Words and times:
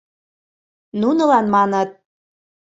—нунылан 1.01 1.45
маныт. 1.53 1.89